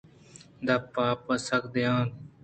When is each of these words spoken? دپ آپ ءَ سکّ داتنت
دپ 0.65 0.87
آپ 1.07 1.21
ءَ 1.33 1.43
سکّ 1.47 1.63
داتنت 1.73 2.09